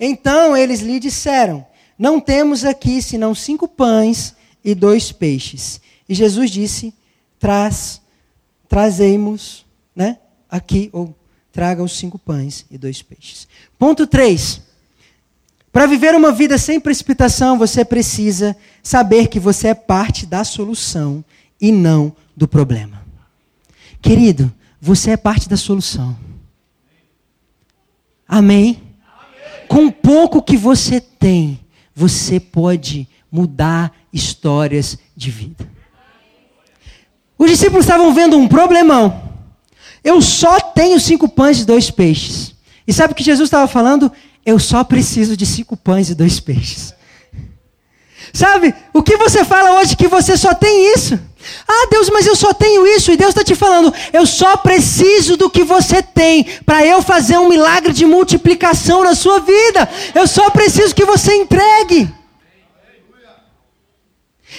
[0.00, 1.66] Então eles lhe disseram:
[1.98, 4.34] Não temos aqui senão cinco pães
[4.64, 5.82] e dois peixes.
[6.08, 6.94] E Jesus disse:
[7.38, 8.00] Traz,
[8.66, 10.16] trazemos, né?
[10.50, 11.14] Aqui, ou
[11.52, 13.46] traga os cinco pães e dois peixes.
[13.78, 14.62] Ponto 3.
[15.70, 21.22] Para viver uma vida sem precipitação, você precisa saber que você é parte da solução
[21.60, 23.04] e não do problema.
[24.00, 24.50] Querido,
[24.84, 26.14] você é parte da solução.
[28.28, 28.82] Amém?
[29.66, 31.58] Com pouco que você tem,
[31.94, 35.66] você pode mudar histórias de vida.
[37.38, 39.32] Os discípulos estavam vendo um problemão.
[40.04, 42.54] Eu só tenho cinco pães e dois peixes.
[42.86, 44.12] E sabe o que Jesus estava falando?
[44.44, 46.94] Eu só preciso de cinco pães e dois peixes.
[48.34, 51.18] Sabe, o que você fala hoje que você só tem isso?
[51.66, 53.12] Ah, Deus, mas eu só tenho isso.
[53.12, 57.38] E Deus está te falando, eu só preciso do que você tem para eu fazer
[57.38, 59.88] um milagre de multiplicação na sua vida.
[60.14, 62.08] Eu só preciso que você entregue.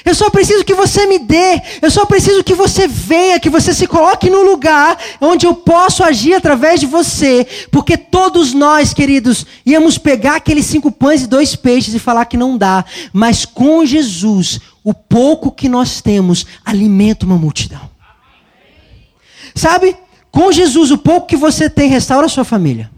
[0.03, 1.59] Eu só preciso que você me dê.
[1.81, 6.03] Eu só preciso que você venha, que você se coloque no lugar onde eu posso
[6.03, 7.47] agir através de você.
[7.71, 12.37] Porque todos nós, queridos, íamos pegar aqueles cinco pães e dois peixes e falar que
[12.37, 12.85] não dá.
[13.11, 17.89] Mas com Jesus, o pouco que nós temos alimenta uma multidão.
[19.55, 19.97] Sabe?
[20.31, 22.91] Com Jesus, o pouco que você tem restaura a sua família.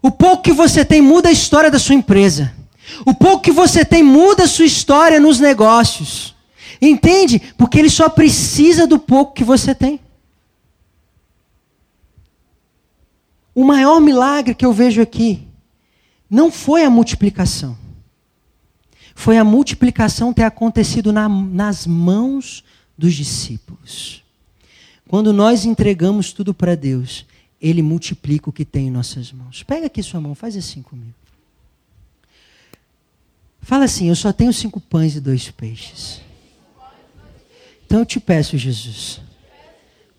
[0.00, 2.50] O pouco que você tem muda a história da sua empresa.
[3.04, 6.34] O pouco que você tem muda a sua história nos negócios.
[6.80, 7.38] Entende?
[7.58, 10.00] Porque ele só precisa do pouco que você tem.
[13.54, 15.46] O maior milagre que eu vejo aqui
[16.30, 17.76] não foi a multiplicação.
[19.14, 22.64] Foi a multiplicação ter acontecido na, nas mãos
[22.96, 24.22] dos discípulos.
[25.08, 27.26] Quando nós entregamos tudo para Deus,
[27.60, 29.62] Ele multiplica o que tem em nossas mãos.
[29.62, 31.14] Pega aqui sua mão, faz assim comigo.
[33.60, 36.20] Fala assim: Eu só tenho cinco pães e dois peixes.
[37.84, 39.20] Então eu te peço, Jesus,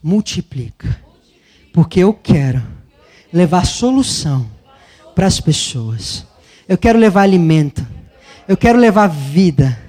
[0.03, 1.01] multiplica.
[1.71, 2.61] Porque eu quero
[3.31, 4.49] levar solução
[5.15, 6.25] para as pessoas.
[6.67, 7.85] Eu quero levar alimento.
[8.51, 9.79] Eu quero levar vida.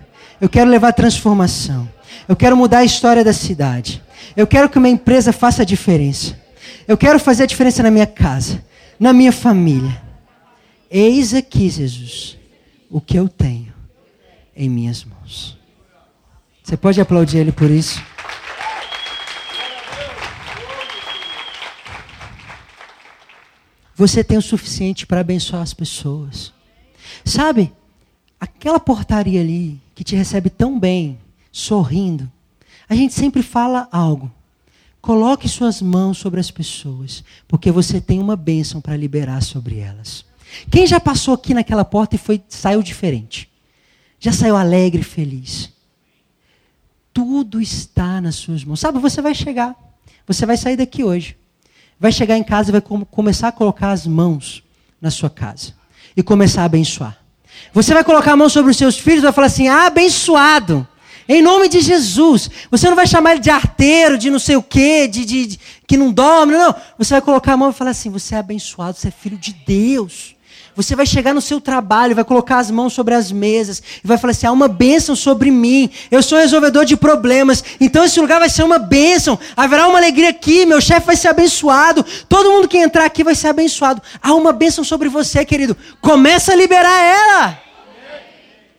[0.41, 1.91] Eu quero levar transformação.
[2.29, 4.01] Eu quero mudar a história da cidade.
[4.37, 6.41] Eu quero que uma empresa faça a diferença.
[6.87, 8.65] Eu quero fazer a diferença na minha casa,
[9.01, 10.01] na minha família.
[10.89, 12.39] Eis aqui, Jesus
[12.89, 13.75] o que eu tenho
[14.55, 15.59] em minhas mãos.
[16.63, 18.01] Você pode aplaudir ele por isso?
[23.97, 26.53] Você tem o suficiente para abençoar as pessoas.
[27.25, 27.73] Sabe,
[28.43, 31.17] aquela portaria ali que te recebe tão bem,
[31.53, 32.29] sorrindo,
[32.89, 34.29] a gente sempre fala algo.
[35.01, 40.25] Coloque suas mãos sobre as pessoas, porque você tem uma bênção para liberar sobre elas.
[40.69, 43.49] Quem já passou aqui naquela porta e foi saiu diferente?
[44.19, 45.71] Já saiu alegre e feliz?
[47.15, 48.81] Tudo está nas suas mãos.
[48.81, 49.77] Sabe, você vai chegar.
[50.27, 51.37] Você vai sair daqui hoje.
[51.99, 54.65] Vai chegar em casa e vai começar a colocar as mãos
[55.01, 55.75] na sua casa.
[56.17, 57.22] E começar a abençoar.
[57.73, 60.87] Você vai colocar a mão sobre os seus filhos e vai falar assim: ah, abençoado.
[61.29, 62.51] Em nome de Jesus.
[62.71, 65.61] Você não vai chamar ele de arteiro, de não sei o quê, de, de, de
[65.87, 66.53] que não dorme.
[66.53, 66.75] Não.
[66.99, 69.53] Você vai colocar a mão e falar assim: você é abençoado, você é filho de
[69.53, 70.32] Deus.
[70.75, 74.17] Você vai chegar no seu trabalho, vai colocar as mãos sobre as mesas e vai
[74.17, 75.91] falar assim: há uma bênção sobre mim.
[76.11, 77.63] Eu sou resolvedor de problemas.
[77.79, 79.39] Então esse lugar vai ser uma bênção.
[79.55, 80.65] Haverá uma alegria aqui.
[80.65, 82.05] Meu chefe vai ser abençoado.
[82.27, 84.01] Todo mundo que entrar aqui vai ser abençoado.
[84.23, 85.77] Há uma bênção sobre você, querido.
[86.01, 87.61] Começa a liberar ela.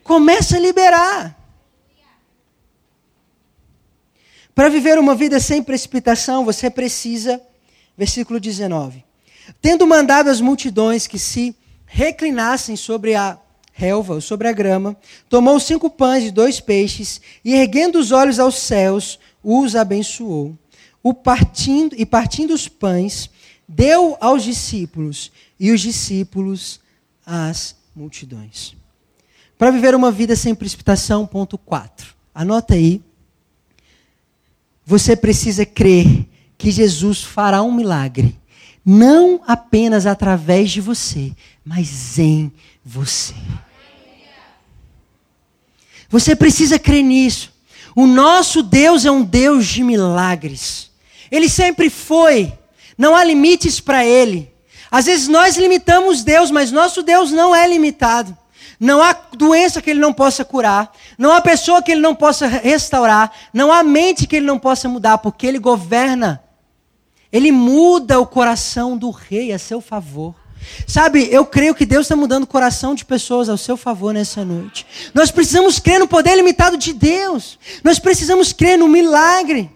[0.03, 1.37] Começa a liberar.
[4.55, 7.41] Para viver uma vida sem precipitação, você precisa,
[7.97, 9.03] versículo 19,
[9.61, 11.55] tendo mandado as multidões que se
[11.93, 13.37] reclinassem sobre a
[13.71, 14.97] relva, sobre a grama,
[15.29, 20.57] tomou cinco pães e dois peixes, e erguendo os olhos aos céus, os abençoou.
[21.03, 23.29] O partindo, e partindo os pães,
[23.67, 26.79] deu aos discípulos, e os discípulos
[27.23, 28.75] às multidões.
[29.55, 32.15] Para viver uma vida sem precipitação, ponto 4.
[32.33, 33.03] Anota aí.
[34.83, 36.27] Você precisa crer
[36.57, 38.35] que Jesus fará um milagre
[38.85, 41.31] não apenas através de você,
[41.63, 42.51] mas em
[42.83, 43.33] você.
[46.09, 47.51] Você precisa crer nisso.
[47.95, 50.91] O nosso Deus é um Deus de milagres.
[51.31, 52.53] Ele sempre foi.
[52.97, 54.51] Não há limites para ele.
[54.91, 58.37] Às vezes nós limitamos Deus, mas nosso Deus não é limitado.
[58.79, 60.93] Não há doença que ele não possa curar.
[61.17, 63.31] Não há pessoa que ele não possa restaurar.
[63.53, 66.43] Não há mente que ele não possa mudar, porque ele governa
[67.33, 70.35] ele muda o coração do rei a seu favor.
[70.87, 74.43] Sabe, eu creio que Deus está mudando o coração de pessoas ao seu favor nessa
[74.43, 74.85] noite.
[75.13, 77.57] Nós precisamos crer no poder limitado de Deus.
[77.83, 79.69] Nós precisamos crer no milagre.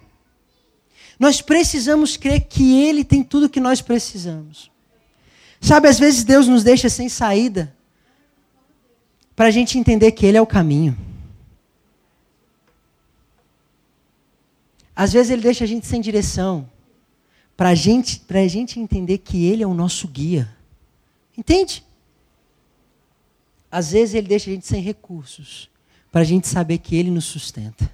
[1.19, 4.71] Nós precisamos crer que Ele tem tudo que nós precisamos.
[5.59, 7.73] Sabe, às vezes Deus nos deixa sem saída
[9.35, 10.97] para a gente entender que Ele é o caminho.
[14.95, 16.69] Às vezes Ele deixa a gente sem direção
[17.55, 20.56] para gente, a gente entender que Ele é o nosso guia.
[21.37, 21.83] Entende?
[23.69, 25.69] Às vezes Ele deixa a gente sem recursos,
[26.11, 27.91] para a gente saber que Ele nos sustenta.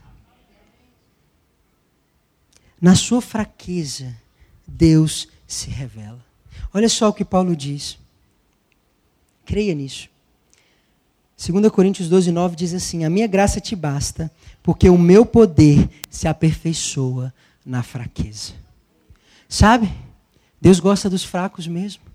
[2.80, 4.16] Na sua fraqueza,
[4.68, 6.24] Deus se revela.
[6.74, 7.98] Olha só o que Paulo diz.
[9.46, 10.10] Creia nisso.
[11.38, 15.90] 2 Coríntios 12, 9 diz assim: A minha graça te basta, porque o meu poder
[16.10, 17.34] se aperfeiçoa
[17.66, 18.54] na fraqueza.
[19.50, 19.92] Sabe?
[20.62, 22.13] Deus gosta dos fracos mesmo.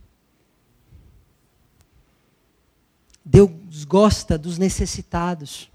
[3.31, 5.69] Deus gosta dos necessitados.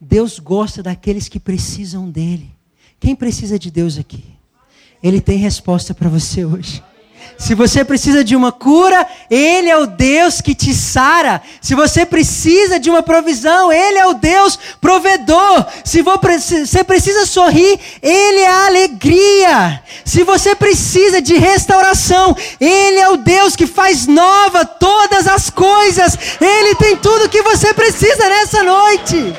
[0.00, 2.54] Deus gosta daqueles que precisam dele.
[3.00, 4.24] Quem precisa de Deus aqui?
[5.02, 6.80] Ele tem resposta para você hoje.
[7.38, 11.40] Se você precisa de uma cura, Ele é o Deus que te sara.
[11.60, 15.66] Se você precisa de uma provisão, Ele é o Deus provedor.
[15.84, 19.82] Se você precisa sorrir, Ele é a alegria.
[20.04, 26.16] Se você precisa de restauração, Ele é o Deus que faz nova todas as coisas.
[26.40, 29.34] Ele tem tudo que você precisa nessa noite.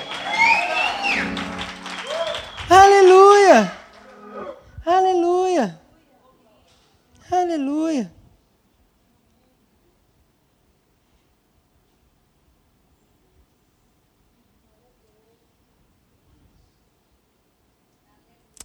[2.70, 3.72] Aleluia!
[4.86, 5.81] Aleluia!
[7.32, 8.12] Aleluia.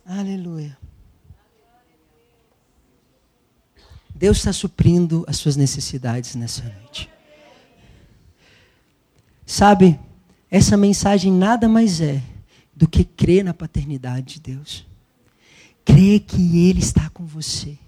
[0.04, 0.76] Aleluia.
[4.12, 7.08] Deus está suprindo as suas necessidades nessa noite.
[9.46, 10.00] Sabe,
[10.50, 12.20] essa mensagem nada mais é
[12.74, 14.84] do que crer na paternidade de Deus.
[15.84, 17.78] Crer que Ele está com você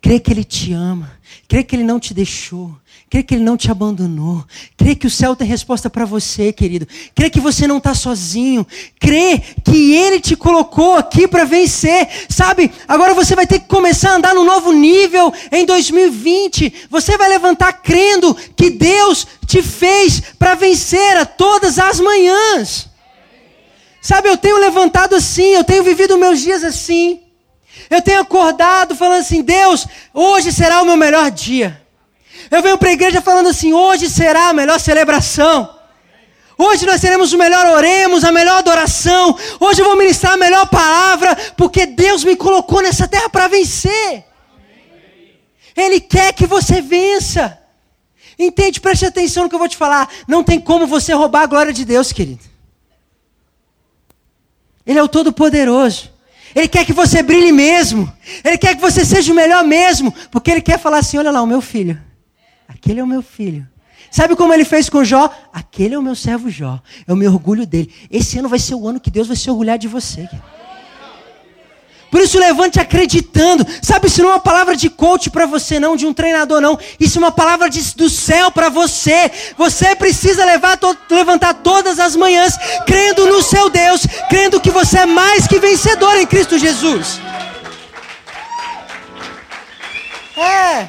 [0.00, 1.18] Crê que Ele te ama.
[1.48, 2.74] Crê que Ele não te deixou.
[3.08, 4.44] Crê que Ele não te abandonou.
[4.76, 6.86] Crê que o céu tem resposta para você, querido.
[7.14, 8.66] Crê que você não está sozinho.
[8.98, 12.08] Crê que Ele te colocou aqui para vencer.
[12.28, 16.88] Sabe, agora você vai ter que começar a andar num novo nível em 2020.
[16.90, 22.88] Você vai levantar crendo que Deus te fez para vencer a todas as manhãs.
[24.02, 27.23] Sabe, eu tenho levantado assim, eu tenho vivido meus dias assim.
[27.94, 31.80] Eu tenho acordado falando assim: Deus, hoje será o meu melhor dia.
[32.50, 35.72] Eu venho para a igreja falando assim: hoje será a melhor celebração.
[36.58, 39.36] Hoje nós teremos o melhor oremos, a melhor adoração.
[39.60, 44.24] Hoje eu vou ministrar a melhor palavra, porque Deus me colocou nessa terra para vencer.
[45.76, 47.60] Ele quer que você vença.
[48.36, 48.80] Entende?
[48.80, 50.08] Preste atenção no que eu vou te falar.
[50.26, 52.42] Não tem como você roubar a glória de Deus, querido.
[54.84, 56.13] Ele é o Todo-Poderoso.
[56.54, 58.10] Ele quer que você brilhe mesmo.
[58.44, 60.14] Ele quer que você seja o melhor mesmo.
[60.30, 62.00] Porque ele quer falar assim: olha lá, o meu filho.
[62.68, 63.66] Aquele é o meu filho.
[64.10, 65.28] Sabe como ele fez com Jó?
[65.52, 66.80] Aquele é o meu servo Jó.
[67.06, 67.92] Eu me orgulho dele.
[68.08, 70.28] Esse ano vai ser o ano que Deus vai se orgulhar de você.
[72.14, 73.66] Por isso levante acreditando.
[73.82, 76.78] Sabe, isso não é uma palavra de coach para você, não, de um treinador, não.
[77.00, 79.32] Isso é uma palavra de, do céu para você.
[79.58, 82.56] Você precisa levar, to, levantar todas as manhãs,
[82.86, 87.18] crendo no seu Deus, crendo que você é mais que vencedor em Cristo Jesus.
[90.36, 90.86] É.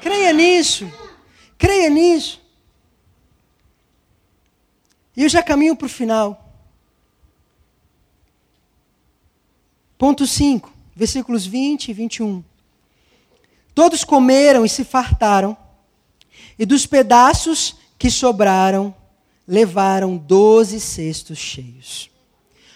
[0.00, 0.92] Creia nisso.
[1.56, 2.40] Creia nisso.
[5.16, 6.41] E eu já caminho para o final.
[10.02, 12.42] Ponto 5, versículos 20 e 21.
[13.72, 15.56] Todos comeram e se fartaram,
[16.58, 18.92] e dos pedaços que sobraram,
[19.46, 22.10] levaram doze cestos cheios.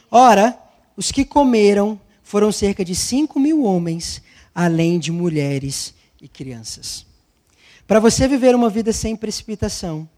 [0.08, 0.56] Ora,
[0.96, 4.22] os que comeram foram cerca de cinco mil homens,
[4.54, 7.04] além de mulheres e crianças.
[7.88, 10.08] Para você viver uma vida sem precipitação,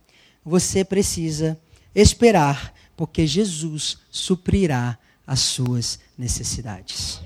[0.45, 1.59] você precisa
[1.95, 4.95] esperar, porque Jesus suprirá
[5.25, 7.21] as suas necessidades.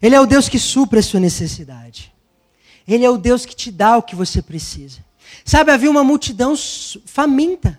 [0.00, 2.12] Ele é o Deus que supre a sua necessidade.
[2.88, 4.98] Ele é o Deus que te dá o que você precisa.
[5.44, 6.54] Sabe, havia uma multidão
[7.06, 7.78] faminta.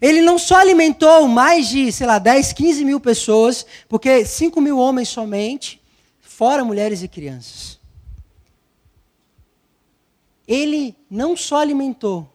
[0.00, 4.78] Ele não só alimentou mais de, sei lá, 10, 15 mil pessoas, porque 5 mil
[4.78, 5.82] homens somente,
[6.20, 7.82] fora mulheres e crianças
[10.46, 12.30] ele não só alimentou,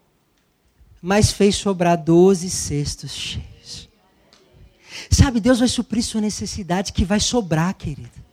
[1.01, 3.46] mas fez sobrar doze cestos cheios.
[5.09, 8.27] Sabe, Deus vai suprir sua necessidade que vai sobrar, querido.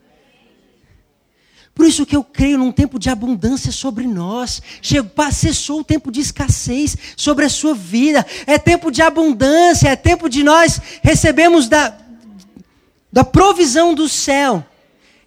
[1.75, 4.63] Por isso que eu creio num tempo de abundância sobre nós.
[4.81, 8.25] Chegou, cessou o tempo de escassez sobre a sua vida.
[8.47, 11.97] É tempo de abundância, é tempo de nós recebemos da,
[13.13, 14.65] da provisão do céu.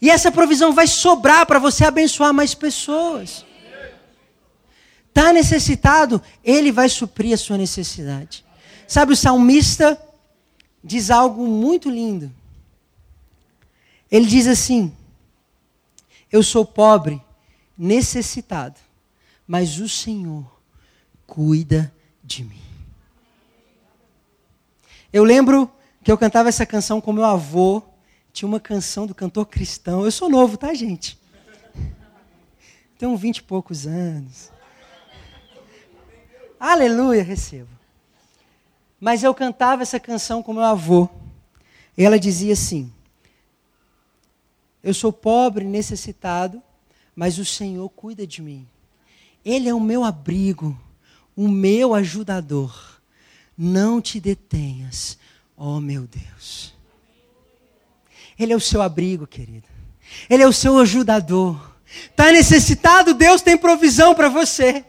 [0.01, 3.45] E essa provisão vai sobrar para você abençoar mais pessoas.
[5.09, 8.45] Está necessitado, ele vai suprir a sua necessidade.
[8.87, 9.99] Sabe, o salmista
[10.87, 12.31] diz algo muito lindo.
[14.09, 14.91] Ele diz assim:
[16.31, 17.21] Eu sou pobre,
[17.77, 18.79] necessitado,
[19.45, 20.49] mas o Senhor
[21.27, 22.61] cuida de mim.
[25.11, 25.69] Eu lembro
[26.03, 27.83] que eu cantava essa canção com meu avô.
[28.31, 30.05] Tinha uma canção do cantor cristão.
[30.05, 31.19] Eu sou novo, tá, gente?
[32.97, 34.51] Tenho vinte e poucos anos.
[36.59, 37.76] Aleluia, recebo.
[38.99, 41.07] Mas eu cantava essa canção com meu avô.
[41.97, 42.91] E ela dizia assim:
[44.83, 46.61] Eu sou pobre, necessitado,
[47.15, 48.67] mas o Senhor cuida de mim.
[49.43, 50.77] Ele é o meu abrigo,
[51.35, 52.97] o meu ajudador.
[53.57, 55.17] Não te detenhas,
[55.55, 56.75] ó meu Deus.
[58.37, 59.67] Ele é o seu abrigo, querido.
[60.29, 61.75] Ele é o seu ajudador.
[61.85, 64.85] Está necessitado, Deus tem provisão para você.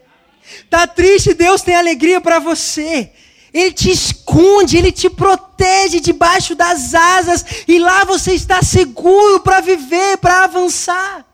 [0.69, 3.11] Tá triste, Deus tem alegria para você.
[3.53, 9.59] Ele te esconde, ele te protege debaixo das asas e lá você está seguro para
[9.59, 11.25] viver, para avançar.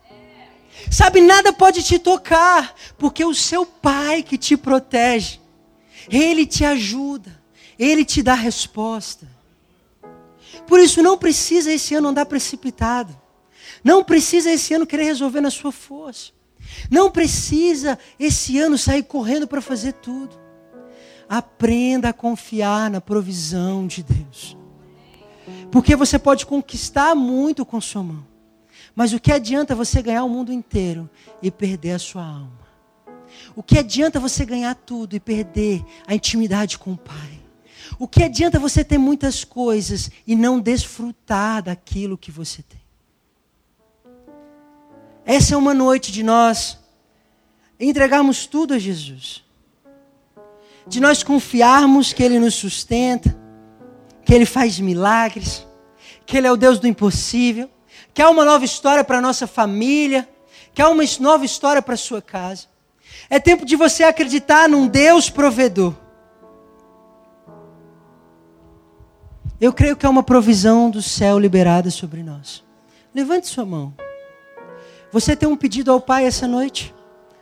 [0.90, 5.40] Sabe, nada pode te tocar, porque o seu pai que te protege,
[6.10, 7.42] ele te ajuda,
[7.78, 9.28] ele te dá resposta.
[10.66, 13.16] Por isso não precisa esse ano andar precipitado.
[13.84, 16.32] Não precisa esse ano querer resolver na sua força.
[16.90, 20.45] Não precisa esse ano sair correndo para fazer tudo.
[21.28, 24.58] Aprenda a confiar na provisão de Deus.
[25.72, 28.26] Porque você pode conquistar muito com sua mão.
[28.96, 31.10] Mas o que adianta você ganhar o mundo inteiro
[31.42, 32.66] e perder a sua alma?
[33.56, 37.42] O que adianta você ganhar tudo e perder a intimidade com o Pai?
[38.00, 42.82] O que adianta você ter muitas coisas e não desfrutar daquilo que você tem?
[45.26, 46.78] Essa é uma noite de nós
[47.80, 49.45] entregarmos tudo a Jesus.
[50.88, 53.36] De nós confiarmos que Ele nos sustenta,
[54.24, 55.66] que Ele faz milagres,
[56.26, 57.70] que Ele é o Deus do impossível,
[58.14, 60.28] que há uma nova história para a nossa família,
[60.74, 62.68] que há uma nova história para a sua casa.
[63.30, 65.94] É tempo de você acreditar num Deus provedor.
[69.60, 72.64] Eu creio que é uma provisão do céu liberada sobre nós.
[73.14, 73.94] Levante sua mão.
[75.12, 76.94] Você tem um pedido ao Pai essa noite?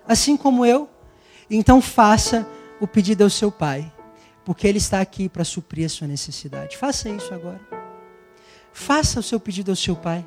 [0.08, 0.88] Assim como eu?
[1.50, 2.48] Então faça
[2.84, 3.90] o pedido ao seu Pai,
[4.44, 6.76] porque Ele está aqui para suprir a sua necessidade.
[6.76, 7.62] Faça isso agora.
[8.74, 10.26] Faça o seu pedido ao seu Pai.